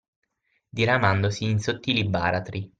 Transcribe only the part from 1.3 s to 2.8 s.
in sottili baratri